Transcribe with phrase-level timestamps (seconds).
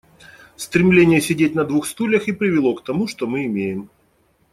[0.55, 3.91] Стремление сидеть на двух стульях и привело к тому, что мы имеем.